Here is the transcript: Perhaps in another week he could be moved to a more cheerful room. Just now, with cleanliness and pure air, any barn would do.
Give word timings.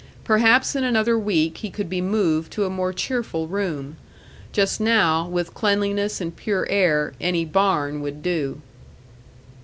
Perhaps 0.23 0.75
in 0.75 0.83
another 0.83 1.15
week 1.15 1.59
he 1.59 1.69
could 1.69 1.87
be 1.87 2.01
moved 2.01 2.51
to 2.53 2.65
a 2.65 2.71
more 2.71 2.91
cheerful 2.91 3.47
room. 3.47 3.97
Just 4.51 4.81
now, 4.81 5.27
with 5.27 5.53
cleanliness 5.53 6.19
and 6.19 6.35
pure 6.35 6.67
air, 6.71 7.13
any 7.21 7.45
barn 7.45 8.01
would 8.01 8.23
do. 8.23 8.61